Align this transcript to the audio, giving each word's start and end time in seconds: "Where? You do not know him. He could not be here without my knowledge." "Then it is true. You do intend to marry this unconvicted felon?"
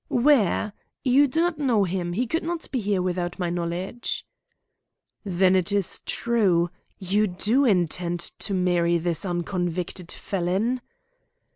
"Where? 0.07 0.73
You 1.03 1.27
do 1.27 1.41
not 1.41 1.59
know 1.59 1.83
him. 1.83 2.13
He 2.13 2.25
could 2.25 2.41
not 2.41 2.71
be 2.71 2.79
here 2.79 3.03
without 3.03 3.37
my 3.37 3.51
knowledge." 3.51 4.25
"Then 5.23 5.55
it 5.55 5.71
is 5.71 6.01
true. 6.07 6.71
You 6.97 7.27
do 7.27 7.65
intend 7.65 8.19
to 8.19 8.55
marry 8.55 8.97
this 8.97 9.25
unconvicted 9.25 10.11
felon?" 10.11 10.81